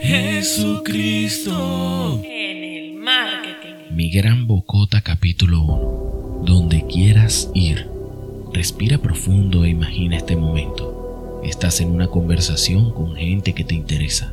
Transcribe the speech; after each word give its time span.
Jesucristo. 0.00 1.52
En 2.24 2.64
el 2.64 2.94
marketing. 2.94 3.94
Mi 3.94 4.10
gran 4.10 4.46
bocota 4.46 5.00
capítulo 5.00 5.62
1. 5.62 6.44
Donde 6.44 6.86
quieras 6.86 7.50
ir. 7.54 7.88
Respira 8.52 8.98
profundo 8.98 9.64
e 9.64 9.70
imagina 9.70 10.16
este 10.16 10.36
momento. 10.36 11.40
Estás 11.44 11.80
en 11.80 11.90
una 11.90 12.06
conversación 12.08 12.92
con 12.92 13.16
gente 13.16 13.52
que 13.52 13.64
te 13.64 13.74
interesa. 13.74 14.32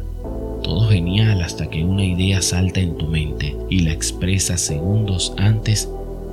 Todo 0.63 0.89
genial 0.89 1.41
hasta 1.41 1.69
que 1.69 1.83
una 1.83 2.05
idea 2.05 2.41
salta 2.41 2.79
en 2.79 2.97
tu 2.97 3.07
mente 3.07 3.55
y 3.69 3.79
la 3.79 3.91
expresas 3.91 4.61
segundos 4.61 5.33
antes 5.37 5.89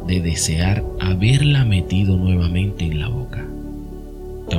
de 0.06 0.20
desear 0.20 0.84
haberla 1.00 1.64
metido 1.64 2.16
nuevamente 2.16 2.84
en 2.84 3.00
la 3.00 3.08
boca. 3.08 3.47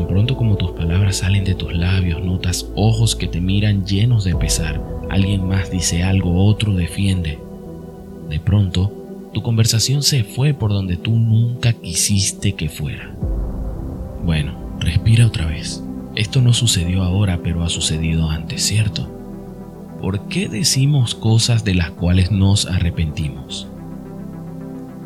Pronto 0.10 0.36
como 0.36 0.58
tus 0.58 0.72
palabras 0.72 1.18
salen 1.18 1.44
de 1.44 1.54
tus 1.54 1.72
labios, 1.76 2.24
notas 2.24 2.68
ojos 2.74 3.16
que 3.16 3.28
te 3.28 3.40
miran 3.40 3.86
llenos 3.86 4.24
de 4.24 4.34
pesar. 4.36 4.82
Alguien 5.08 5.48
más 5.48 5.70
dice 5.70 6.02
algo, 6.04 6.46
otro 6.46 6.74
defiende. 6.74 7.38
De 8.28 8.40
pronto, 8.40 8.92
tu 9.34 9.44
conversación 9.44 10.02
se 10.02 10.24
fue 10.24 10.56
por 10.56 10.72
donde 10.72 10.98
tú 10.98 11.12
nunca 11.12 11.74
quisiste 11.74 12.54
que 12.54 12.70
fuera. 12.70 13.16
Bueno, 14.26 14.56
respira 14.80 15.28
otra 15.28 15.46
vez. 15.46 15.84
Esto 16.16 16.42
no 16.42 16.54
sucedió 16.54 17.04
ahora, 17.04 17.42
pero 17.44 17.64
ha 17.64 17.70
sucedido 17.70 18.32
antes, 18.32 18.64
¿cierto? 18.64 19.08
¿Por 20.02 20.28
qué 20.28 20.50
decimos 20.50 21.14
cosas 21.14 21.64
de 21.64 21.76
las 21.76 21.92
cuales 21.92 22.32
nos 22.32 22.66
arrepentimos? 22.66 23.68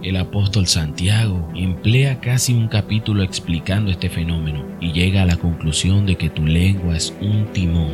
El 0.03 0.17
apóstol 0.17 0.67
Santiago 0.67 1.49
emplea 1.55 2.19
casi 2.19 2.53
un 2.53 2.67
capítulo 2.67 3.23
explicando 3.23 3.89
este 3.89 4.09
fenómeno 4.09 4.65
y 4.81 4.91
llega 4.91 5.21
a 5.21 5.25
la 5.25 5.37
conclusión 5.37 6.05
de 6.05 6.17
que 6.17 6.29
tu 6.29 6.45
lengua 6.45 6.97
es 6.97 7.15
un 7.21 7.45
timón. 7.53 7.93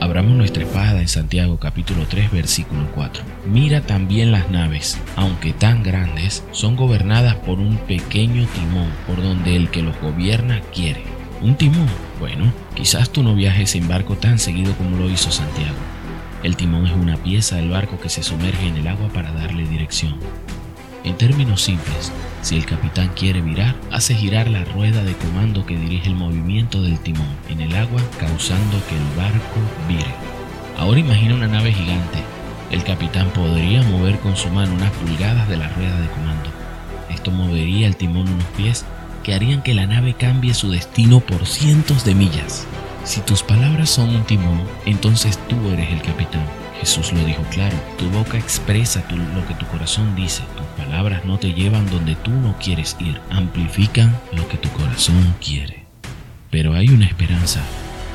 Abramos 0.00 0.32
nuestra 0.32 0.62
espada 0.62 1.02
en 1.02 1.08
Santiago 1.08 1.58
capítulo 1.58 2.06
3 2.08 2.32
versículo 2.32 2.90
4. 2.94 3.22
Mira 3.44 3.82
también 3.82 4.32
las 4.32 4.48
naves, 4.50 4.98
aunque 5.14 5.52
tan 5.52 5.82
grandes, 5.82 6.42
son 6.52 6.74
gobernadas 6.74 7.34
por 7.34 7.58
un 7.58 7.76
pequeño 7.76 8.46
timón 8.46 8.88
por 9.06 9.22
donde 9.22 9.54
el 9.54 9.68
que 9.68 9.82
los 9.82 10.00
gobierna 10.00 10.62
quiere. 10.74 11.02
¿Un 11.42 11.56
timón? 11.56 11.88
Bueno, 12.18 12.50
quizás 12.74 13.10
tú 13.10 13.22
no 13.22 13.34
viajes 13.34 13.74
en 13.74 13.88
barco 13.88 14.16
tan 14.16 14.38
seguido 14.38 14.72
como 14.78 14.96
lo 14.96 15.10
hizo 15.10 15.30
Santiago. 15.30 15.76
El 16.42 16.56
timón 16.56 16.86
es 16.86 16.92
una 16.92 17.18
pieza 17.18 17.56
del 17.56 17.68
barco 17.68 18.00
que 18.00 18.08
se 18.08 18.22
sumerge 18.22 18.68
en 18.68 18.78
el 18.78 18.88
agua 18.88 19.10
para 19.12 19.32
darle 19.32 19.68
dirección. 19.68 20.14
En 21.04 21.16
términos 21.16 21.62
simples, 21.62 22.12
si 22.42 22.56
el 22.56 22.64
capitán 22.64 23.10
quiere 23.16 23.40
virar, 23.40 23.74
hace 23.90 24.14
girar 24.14 24.48
la 24.48 24.64
rueda 24.64 25.02
de 25.02 25.14
comando 25.14 25.66
que 25.66 25.76
dirige 25.76 26.08
el 26.08 26.14
movimiento 26.14 26.80
del 26.80 26.98
timón 27.00 27.26
en 27.48 27.60
el 27.60 27.74
agua, 27.74 28.00
causando 28.20 28.80
que 28.88 28.96
el 28.96 29.16
barco 29.16 29.60
vire. 29.88 30.14
Ahora 30.78 31.00
imagina 31.00 31.34
una 31.34 31.48
nave 31.48 31.72
gigante. 31.72 32.18
El 32.70 32.84
capitán 32.84 33.30
podría 33.30 33.82
mover 33.82 34.18
con 34.20 34.36
su 34.36 34.48
mano 34.48 34.74
unas 34.74 34.92
pulgadas 34.92 35.48
de 35.48 35.56
la 35.56 35.68
rueda 35.70 36.00
de 36.00 36.08
comando. 36.08 36.50
Esto 37.10 37.30
movería 37.32 37.88
el 37.88 37.96
timón 37.96 38.28
unos 38.28 38.46
pies 38.56 38.84
que 39.24 39.34
harían 39.34 39.62
que 39.62 39.74
la 39.74 39.86
nave 39.86 40.14
cambie 40.14 40.54
su 40.54 40.70
destino 40.70 41.20
por 41.20 41.46
cientos 41.46 42.04
de 42.04 42.14
millas. 42.14 42.66
Si 43.04 43.20
tus 43.20 43.42
palabras 43.42 43.90
son 43.90 44.14
un 44.14 44.24
timón, 44.24 44.62
entonces 44.86 45.38
tú 45.48 45.56
eres 45.68 45.90
el 45.90 46.02
capitán. 46.02 46.61
Jesús 46.82 47.12
lo 47.12 47.24
dijo 47.24 47.44
claro, 47.52 47.76
tu 47.96 48.10
boca 48.10 48.36
expresa 48.36 49.04
lo 49.08 49.46
que 49.46 49.54
tu 49.54 49.64
corazón 49.66 50.16
dice, 50.16 50.42
tus 50.56 50.66
palabras 50.84 51.24
no 51.24 51.38
te 51.38 51.52
llevan 51.52 51.88
donde 51.88 52.16
tú 52.16 52.32
no 52.32 52.56
quieres 52.58 52.96
ir, 52.98 53.20
amplifican 53.30 54.18
lo 54.32 54.48
que 54.48 54.56
tu 54.56 54.68
corazón 54.70 55.36
quiere. 55.40 55.84
Pero 56.50 56.74
hay 56.74 56.88
una 56.88 57.06
esperanza. 57.06 57.60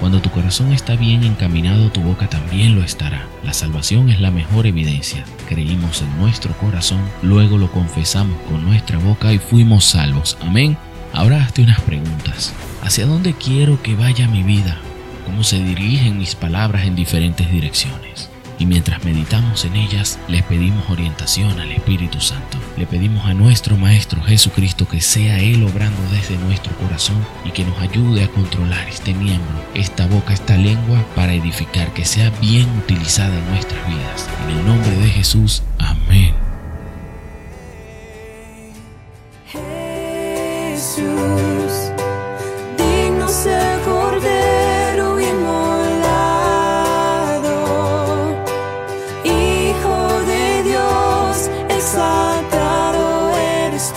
Cuando 0.01 0.21
tu 0.21 0.29
corazón 0.31 0.73
está 0.73 0.97
bien 0.97 1.23
encaminado, 1.23 1.93
tu 1.93 2.01
boca 2.01 2.27
también 2.27 2.75
lo 2.75 2.83
estará. 2.83 3.25
La 3.41 3.53
salvación 3.53 4.09
es 4.09 4.19
la 4.19 4.31
mejor 4.31 4.67
evidencia. 4.67 5.23
Creímos 5.47 6.01
en 6.01 6.17
nuestro 6.17 6.51
corazón, 6.57 6.99
luego 7.21 7.57
lo 7.57 7.71
confesamos 7.71 8.37
con 8.49 8.65
nuestra 8.65 8.97
boca 8.97 9.31
y 9.31 9.39
fuimos 9.39 9.85
salvos. 9.85 10.37
Amén. 10.41 10.77
Ahora 11.13 11.41
hazte 11.41 11.61
unas 11.61 11.79
preguntas. 11.79 12.53
¿Hacia 12.81 13.05
dónde 13.05 13.31
quiero 13.31 13.81
que 13.81 13.95
vaya 13.95 14.27
mi 14.27 14.43
vida? 14.43 14.77
¿Cómo 15.25 15.45
se 15.45 15.63
dirigen 15.63 16.17
mis 16.17 16.35
palabras 16.35 16.85
en 16.85 16.97
diferentes 16.97 17.49
direcciones? 17.49 18.29
Y 18.59 18.65
mientras 18.65 19.03
meditamos 19.03 19.65
en 19.65 19.75
ellas, 19.75 20.19
le 20.27 20.43
pedimos 20.43 20.89
orientación 20.89 21.59
al 21.59 21.71
Espíritu 21.71 22.19
Santo. 22.19 22.57
Le 22.77 22.85
pedimos 22.85 23.25
a 23.25 23.33
nuestro 23.33 23.77
Maestro 23.77 24.21
Jesucristo 24.23 24.87
que 24.87 25.01
sea 25.01 25.39
Él 25.39 25.63
obrando 25.63 26.01
desde 26.11 26.37
nuestro 26.37 26.75
corazón 26.77 27.17
y 27.45 27.51
que 27.51 27.65
nos 27.65 27.77
ayude 27.79 28.23
a 28.23 28.29
controlar 28.29 28.87
este 28.87 29.13
miembro, 29.13 29.63
esta 29.73 30.07
boca, 30.07 30.33
esta 30.33 30.57
lengua, 30.57 31.05
para 31.15 31.33
edificar, 31.33 31.93
que 31.93 32.05
sea 32.05 32.29
bien 32.41 32.67
utilizada 32.79 33.37
en 33.37 33.49
nuestras 33.49 33.87
vidas. 33.87 34.29
En 34.43 34.57
el 34.57 34.65
nombre 34.65 34.95
de 34.97 35.09
Jesús, 35.09 35.63
amén. 35.77 36.46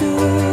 You. 0.01 0.50